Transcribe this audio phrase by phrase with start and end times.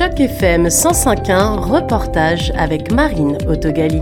[0.00, 4.00] Choc FM 105.1, reportage avec Marine Autogali.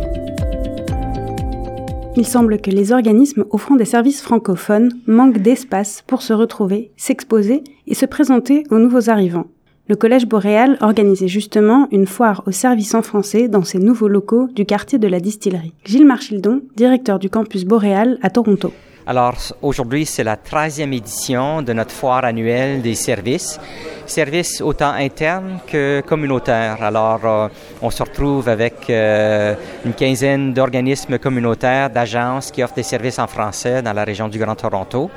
[2.17, 7.65] Il semble que les organismes offrant des services francophones manquent d'espace pour se retrouver, s'exposer
[7.89, 9.49] et se présenter aux nouveaux arrivants.
[9.89, 14.47] Le Collège Boréal organisait justement une foire aux services en français dans ses nouveaux locaux
[14.55, 15.75] du quartier de la distillerie.
[15.85, 18.73] Gilles Marchildon, directeur du campus Boréal à Toronto.
[19.09, 23.59] Alors aujourd'hui, c'est la 13e édition de notre foire annuelle des services,
[24.05, 26.83] services autant internes que communautaires.
[26.83, 27.49] Alors euh,
[27.81, 29.55] on se retrouve avec euh,
[29.87, 34.39] une quinzaine d'organismes communautaires, d'agences qui offrent des services en français dans la région du
[34.39, 35.11] Grand Toronto.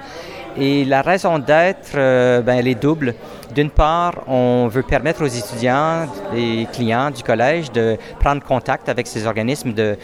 [0.58, 3.16] Et la raison d'être, euh, ben, elle est double.
[3.54, 9.08] D'une part, on veut permettre aux étudiants et clients du collège de prendre contact avec
[9.08, 9.98] ces organismes, de,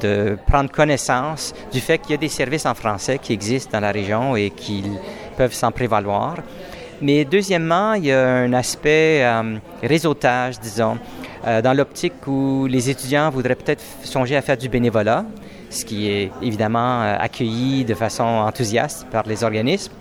[0.00, 3.80] de prendre connaissance du fait qu'il y a des services en français qui existent dans
[3.80, 4.98] la région et qu'ils
[5.36, 6.36] peuvent s'en prévaloir.
[7.02, 10.96] Mais deuxièmement, il y a un aspect euh, réseautage, disons,
[11.46, 15.26] euh, dans l'optique où les étudiants voudraient peut-être songer à faire du bénévolat
[15.74, 19.92] ce qui est évidemment euh, accueilli de façon enthousiaste par les organismes,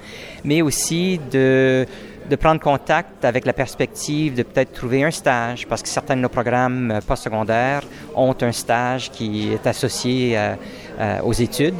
[0.44, 1.86] mais aussi de,
[2.30, 6.22] de prendre contact avec la perspective de peut-être trouver un stage, parce que certains de
[6.22, 7.84] nos programmes euh, postsecondaires
[8.16, 11.76] ont un stage qui est associé euh, aux études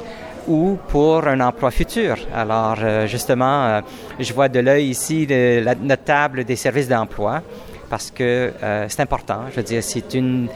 [0.48, 2.18] ou pour un emploi futur.
[2.36, 3.82] Alors, justement,
[4.20, 7.42] je vois de l'œil ici la, notre table des services d'emploi
[7.90, 8.52] parce que
[8.90, 9.44] c'est important.
[9.52, 10.50] Je veux dire, c'est une,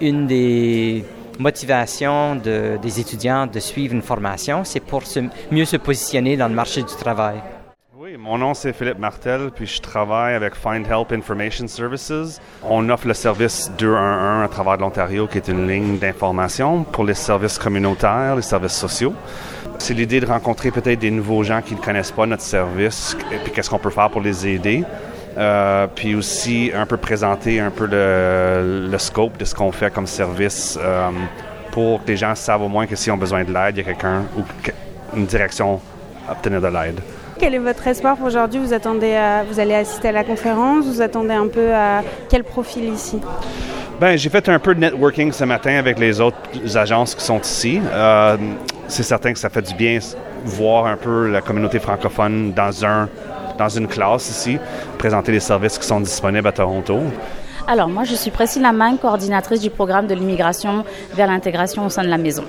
[0.00, 1.04] une des
[1.40, 5.02] motivation de, des étudiants de suivre une formation, c'est pour
[5.50, 7.40] mieux se positionner dans le marché du travail.
[7.98, 12.40] Oui, mon nom c'est Philippe Martel, puis je travaille avec Find Help Information Services.
[12.62, 17.14] On offre le service 211 à travers l'Ontario, qui est une ligne d'information pour les
[17.14, 19.14] services communautaires, les services sociaux.
[19.78, 23.36] C'est l'idée de rencontrer peut-être des nouveaux gens qui ne connaissent pas notre service, et
[23.36, 24.84] puis qu'est-ce qu'on peut faire pour les aider.
[25.38, 30.06] Euh, puis aussi un peu présenter un peu le, scope de ce qu'on fait comme
[30.06, 31.10] service euh,
[31.70, 33.80] pour que les gens savent au moins que s'ils ont besoin de l'aide, il y
[33.80, 34.42] a quelqu'un ou
[35.16, 35.80] une direction
[36.28, 37.00] à obtenir de l'aide.
[37.38, 38.60] Quel est votre espoir pour aujourd'hui?
[38.60, 39.18] Vous, attendez
[39.48, 40.84] vous allez assister à la conférence?
[40.84, 43.18] Vous attendez un peu à quel profil ici?
[44.00, 46.38] Ben, j'ai fait un peu de networking ce matin avec les autres
[46.74, 47.82] agences qui sont ici.
[47.92, 48.38] Euh,
[48.88, 49.98] c'est certain que ça fait du bien
[50.42, 53.10] voir un peu la communauté francophone dans un
[53.58, 54.58] dans une classe ici,
[54.98, 56.98] présenter les services qui sont disponibles à Toronto?
[57.66, 60.84] Alors moi, je suis Priscilla Mang, coordinatrice du programme de l'immigration
[61.14, 62.44] vers l'intégration au sein de la maison.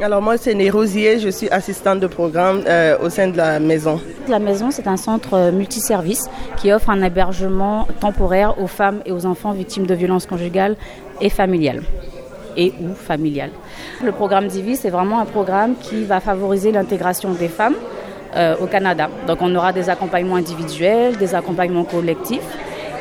[0.00, 4.00] Alors moi, c'est Nérosier, je suis assistante de programme euh, au sein de la maison.
[4.28, 9.12] La maison, c'est un centre euh, multiservice qui offre un hébergement temporaire aux femmes et
[9.12, 10.76] aux enfants victimes de violences conjugales
[11.20, 11.82] et familiales
[12.56, 13.50] et ou familiales.
[14.02, 17.76] Le programme Divi, c'est vraiment un programme qui va favoriser l'intégration des femmes
[18.36, 19.08] euh, au Canada.
[19.26, 22.40] Donc on aura des accompagnements individuels, des accompagnements collectifs.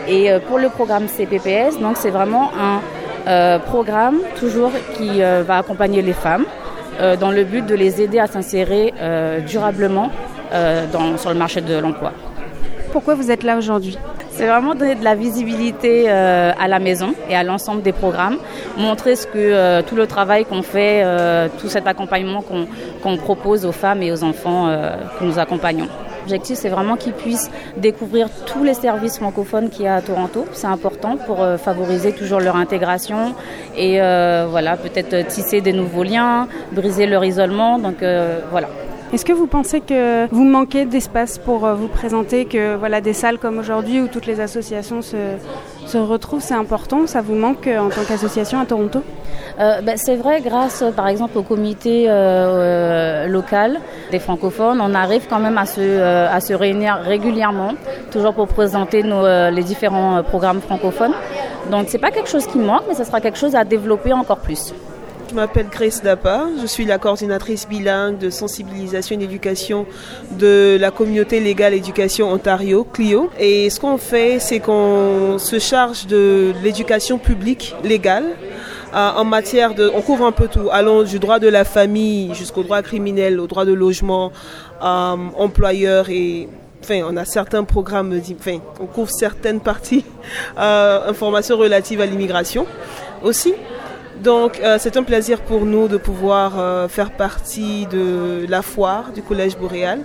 [0.07, 2.81] Et euh, pour le programme CPPS, donc c'est vraiment un
[3.27, 6.45] euh, programme toujours qui va accompagner les femmes
[7.19, 8.93] dans le but de les aider à s'insérer
[9.47, 10.11] durablement
[11.17, 12.11] sur le marché de l'emploi.
[12.91, 13.97] Pourquoi vous êtes là aujourd'hui?
[14.41, 18.37] C'est vraiment donner de la visibilité euh, à la maison et à l'ensemble des programmes,
[18.75, 22.43] montrer ce que euh, tout le travail qu'on fait, euh, tout cet accompagnement
[23.03, 24.65] qu'on propose aux femmes et aux enfants
[25.19, 25.87] que nous accompagnons.
[26.21, 30.45] L'objectif, c'est vraiment qu'ils puissent découvrir tous les services francophones qu'il y a à Toronto.
[30.53, 33.35] C'est important pour favoriser toujours leur intégration
[33.77, 33.97] et
[34.49, 37.77] voilà, peut-être tisser des nouveaux liens, briser leur isolement.
[37.77, 37.97] Donc
[38.51, 38.69] voilà.
[39.13, 43.11] Est-ce que vous pensez que vous manquez d'espace pour euh, vous présenter, que voilà des
[43.11, 45.17] salles comme aujourd'hui où toutes les associations se,
[45.85, 49.01] se retrouvent, c'est important Ça vous manque euh, en tant qu'association à Toronto?
[49.59, 52.05] Euh, ben, C'est vrai, grâce par exemple au comité
[53.27, 57.73] local des francophones, on arrive quand même à se, à se réunir régulièrement,
[58.11, 61.13] toujours pour présenter nos, les différents programmes francophones.
[61.69, 64.39] Donc c'est pas quelque chose qui manque, mais ce sera quelque chose à développer encore
[64.39, 64.73] plus.
[65.31, 69.85] Je m'appelle Grace Dapa, je suis la coordinatrice bilingue de sensibilisation et d'éducation
[70.31, 73.29] de la communauté légale éducation Ontario, CLIO.
[73.39, 78.25] Et ce qu'on fait, c'est qu'on se charge de l'éducation publique légale
[78.93, 79.89] euh, en matière de...
[79.95, 83.47] On couvre un peu tout, allons du droit de la famille jusqu'au droit criminel, au
[83.47, 84.33] droit de logement,
[84.83, 86.49] euh, employeur et
[86.83, 90.03] Enfin, on a certains programmes, enfin, on couvre certaines parties,
[90.57, 92.65] euh, informations relatives à l'immigration
[93.21, 93.53] aussi.
[94.21, 99.11] Donc euh, c'est un plaisir pour nous de pouvoir euh, faire partie de la foire
[99.11, 100.01] du Collège Boréal.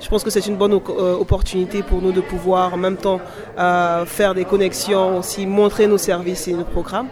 [0.00, 3.20] Je pense que c'est une bonne euh, opportunité pour nous de pouvoir en même temps
[4.06, 7.08] faire des connexions, aussi montrer nos services et nos programmes.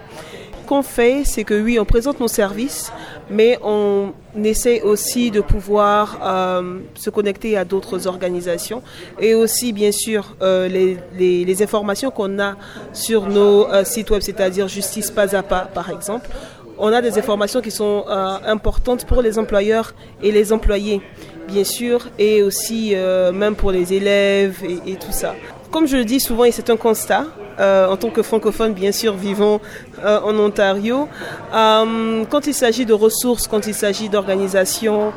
[0.69, 2.93] Qu'on fait, c'est que oui, on présente nos services,
[3.31, 4.13] mais on
[4.43, 8.83] essaie aussi de pouvoir euh, se connecter à d'autres organisations
[9.19, 12.55] et aussi, bien sûr, euh, les, informations qu'on a
[12.93, 16.29] sur nos euh, sites web, c'est-à-dire Justice Pas à Pas, par exemple.
[16.77, 21.01] On a des informations qui sont importantes pour les employeurs et les employés,
[21.47, 22.95] bien sûr, et aussi
[23.33, 25.35] même pour les élèves et, tout ça.
[25.71, 27.25] Comme je le dis souvent, et c'est un constat,
[27.59, 29.59] en tant que francophone, bien sûr, vivant
[30.03, 31.07] euh, en Ontario,
[31.53, 35.11] euh, quand il s'agit de ressources, quand il s'agit d'organisation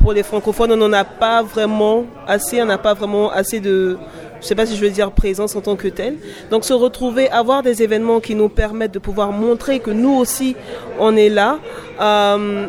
[0.00, 3.98] pour les francophones, on n'en a pas vraiment assez, on n'a pas vraiment assez de,
[4.34, 6.16] je ne sais pas si je veux dire présence en tant que telle.
[6.50, 10.56] Donc se retrouver, avoir des événements qui nous permettent de pouvoir montrer que nous aussi,
[10.98, 11.58] on est là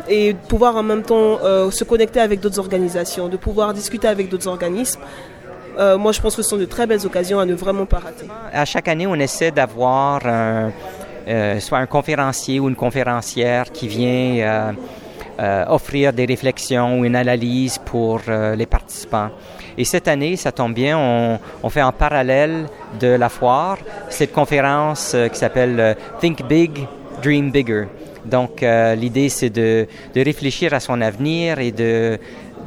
[0.08, 1.38] et pouvoir en même temps
[1.70, 5.00] se connecter avec d'autres organisations, de pouvoir discuter avec d'autres organismes.
[5.78, 7.98] Euh, moi, je pense que ce sont de très belles occasions à ne vraiment pas
[7.98, 8.26] rater.
[8.52, 14.74] À chaque année, on essaie d'avoir euh, soit un conférencier ou une conférencière qui vient
[15.38, 19.30] euh, offrir des réflexions ou une analyse pour les participants.
[19.76, 22.66] Et cette année, ça tombe bien, on, on, fait en parallèle
[22.98, 23.78] de la foire
[24.08, 26.88] cette conférence qui s'appelle Think Big,
[27.22, 27.84] Dream Bigger.
[28.24, 28.62] Donc,
[28.96, 32.18] l'idée, c'est de, de, réfléchir à son avenir et de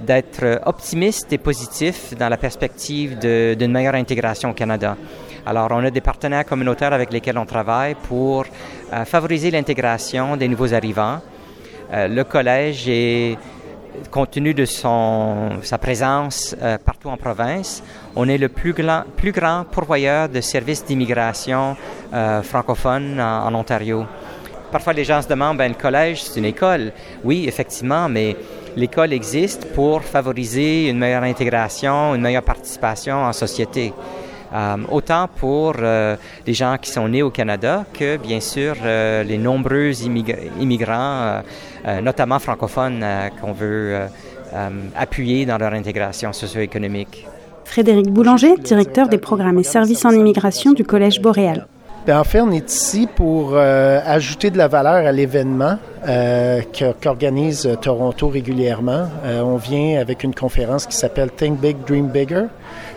[0.05, 4.97] d'être optimiste et positif dans la perspective d'une meilleure intégration au Canada.
[5.45, 8.45] Alors, on a des partenaires communautaires avec lesquels on travaille pour
[8.93, 11.19] euh, favoriser l'intégration des nouveaux arrivants.
[11.91, 13.37] Euh, le collège est,
[14.11, 17.83] compte tenu de son, sa présence euh, partout en province,
[18.15, 21.75] on est le plus grand, plus grand pourvoyeur de services d'immigration
[22.43, 24.05] francophone en, en, Ontario.
[24.71, 26.93] Parfois, les gens se demandent, ben, le collège, c'est une école.
[27.23, 28.37] Oui, effectivement, mais
[28.75, 33.93] l'école existe pour favoriser une meilleure intégration, une meilleure participation en société.
[34.53, 39.23] Euh, autant pour euh, les gens qui sont nés au Canada que, bien sûr, euh,
[39.23, 41.41] les nombreux immigrants,
[42.01, 43.05] notamment francophones,
[43.39, 43.97] qu'on veut
[44.95, 47.25] appuyer dans leur intégration socio-économique.
[47.63, 51.67] Frédéric Boulanger, directeur des programmes et services en immigration du Collège Boréal.
[52.05, 55.77] Bien, en fait, on est ici pour ajouter de la valeur à l'événement
[56.07, 56.61] euh,
[57.01, 59.07] qu'organise Toronto régulièrement.
[59.23, 62.45] Euh, on vient avec une conférence qui s'appelle Think Big, Dream Bigger,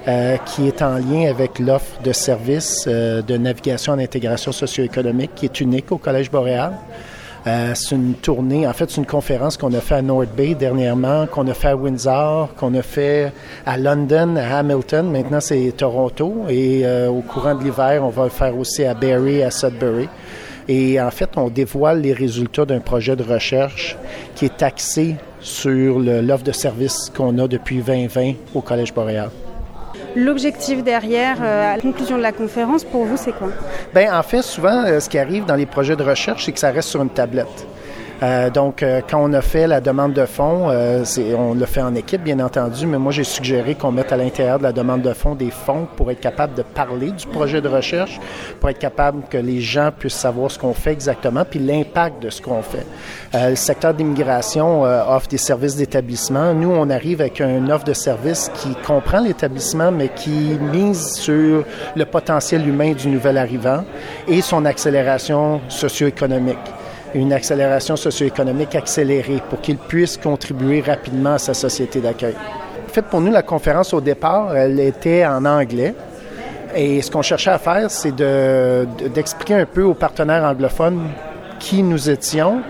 [0.08, 5.32] euh, qui est en lien avec l'offre de services euh, de navigation en intégration socio-économique
[5.34, 6.72] qui est unique au Collège Boréal.
[7.46, 10.54] Euh, c'est une tournée, en fait, c'est une conférence qu'on a fait à North Bay
[10.54, 13.32] dernièrement, qu'on a fait à Windsor, qu'on a fait
[13.66, 15.10] à London, à Hamilton.
[15.10, 16.46] Maintenant, c'est Toronto.
[16.48, 20.08] Et au courant de l'hiver, on va le faire aussi à Barrie, à Sudbury.
[20.68, 23.96] Et en fait, on dévoile les résultats d'un projet de recherche
[24.34, 29.28] qui est axé sur l'offre de services qu'on a depuis 2020 au Collège Boréal.
[30.16, 33.48] L'objectif derrière, euh, la conclusion de la conférence, pour vous, c'est quoi?
[33.94, 36.60] Bien, en fait, souvent, euh, ce qui arrive dans les projets de recherche, c'est que
[36.60, 37.66] ça reste sur une tablette.
[38.22, 41.04] Euh, donc, euh, quand on a fait la demande de fonds, euh,
[41.36, 44.58] on l'a fait en équipe, bien entendu, mais moi, j'ai suggéré qu'on mette à l'intérieur
[44.58, 47.68] de la demande de fonds des fonds pour être capable de parler du projet de
[47.68, 48.20] recherche,
[48.60, 52.30] pour être capable que les gens puissent savoir ce qu'on fait exactement, puis l'impact de
[52.30, 52.86] ce qu'on fait.
[53.32, 56.54] le secteur d'immigration offre des services d'établissement.
[56.54, 61.64] Nous, on arrive avec une offre de service qui comprend l'établissement, mais qui mise sur
[61.96, 63.84] le potentiel humain du nouvel arrivant
[64.28, 66.58] et son accélération socio-économique
[67.14, 72.34] une accélération socio-économique accélérée pour qu'il puisse contribuer rapidement à sa société d'accueil.
[72.84, 75.94] En fait, pour nous, la conférence au départ, elle était en anglais.
[76.76, 81.08] Et ce qu'on cherchait à faire, c'est d'expliquer un peu aux partenaires anglophones
[81.60, 82.62] qui nous étions,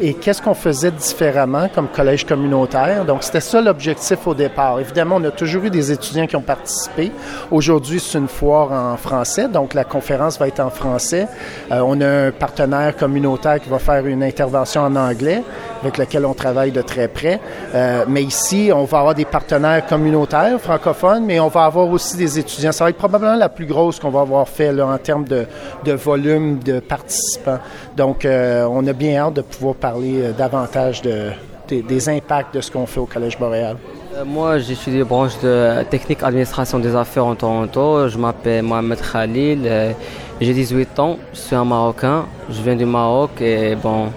[0.00, 3.04] et qu'est-ce qu'on faisait différemment comme collège communautaire?
[3.04, 4.80] Donc, c'était ça l'objectif au départ.
[4.80, 7.12] Évidemment, on a toujours eu des étudiants qui ont participé.
[7.50, 11.28] Aujourd'hui, c'est une foire en français, donc la conférence va être en français.
[11.70, 15.42] Euh, on a un partenaire communautaire qui va faire une intervention en anglais,
[15.84, 17.40] avec lequel on travaille de très près.
[17.74, 22.16] Euh, mais ici, on va avoir des partenaires communautaires francophones, mais on va avoir aussi
[22.16, 22.72] des étudiants.
[22.72, 25.46] Ça va être probablement la plus grosse qu'on va avoir fait en termes de,
[25.92, 27.58] volume de participants.
[27.96, 31.30] Donc, euh, on a bien hâte de pouvoir parler euh, davantage de,
[31.68, 33.76] des impacts de ce qu'on fait au Collège Boréal.
[34.24, 38.08] Moi, j'étudie la branche de technique administration des affaires en Toronto.
[38.08, 39.94] Je m'appelle Mohamed Khalil.
[40.40, 41.18] J'ai 18 ans.
[41.32, 42.26] Je suis un Marocain.
[42.48, 44.08] Je viens du Maroc et bon,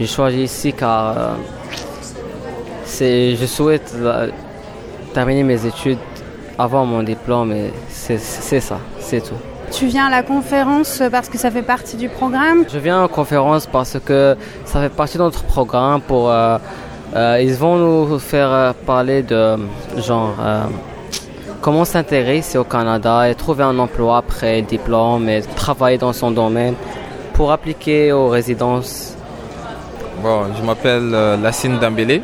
[0.00, 1.36] j'ai choisi ici car
[2.84, 3.94] c'est, je souhaite
[5.12, 5.98] terminer mes études
[6.58, 9.36] avant mon diplôme et c'est ça, c'est tout.
[9.70, 12.64] Tu viens à la conférence parce que ça fait partie du programme?
[12.72, 16.30] Je viens à la conférence parce que ça fait partie de notre programme pour...
[16.30, 16.58] Euh,
[17.14, 19.56] euh, ils vont nous faire euh, parler de
[19.98, 20.34] genre
[21.60, 26.74] comment s'intéresser au Canada et trouver un emploi après diplôme et travailler dans son domaine
[27.34, 29.16] pour appliquer aux résidences.
[30.22, 32.20] Bon, je m'appelle euh, Lassine Dambélé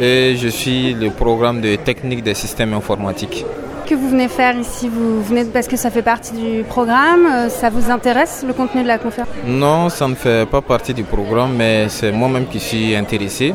[0.00, 3.44] et je suis le programme de technique des systèmes informatiques.
[3.86, 7.48] Que vous venez faire ici Vous venez parce que ça fait partie du programme euh,
[7.48, 9.32] Ça vous intéresse le contenu de la conférence?
[9.46, 13.54] Non, ça ne fait pas partie du programme, mais c'est moi-même qui suis intéressé.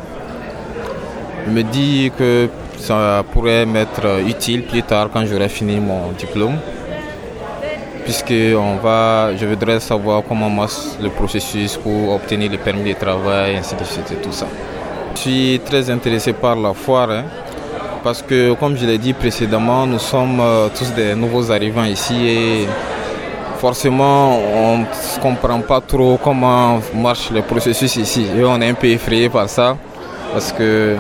[1.46, 6.56] Je me dis que ça pourrait m'être utile plus tard quand j'aurai fini mon diplôme.
[8.06, 13.00] Puisque on va, je voudrais savoir comment marche le processus pour obtenir le permis de
[13.00, 14.46] travail, ainsi de suite et tout ça.
[15.16, 17.24] Je suis très intéressé par la foire hein,
[18.04, 22.16] parce que, comme je l'ai dit précédemment, nous sommes euh, tous des nouveaux arrivants ici
[22.28, 22.68] et
[23.58, 24.86] forcément, on ne
[25.20, 28.28] comprend pas trop comment marche le processus ici.
[28.38, 29.76] Et on est un peu effrayé par ça
[30.32, 30.96] parce que,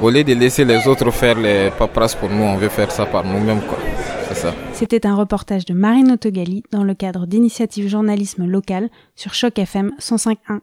[0.00, 3.06] au lieu de laisser les autres faire les paperasses pour nous, on veut faire ça
[3.06, 3.62] par nous-mêmes.
[4.72, 9.92] C'était un reportage de Marine Autogali dans le cadre d'initiative journalisme local sur Choc FM
[9.98, 10.60] 105.1.